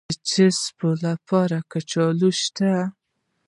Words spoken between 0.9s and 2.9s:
لپاره کچالو شته؟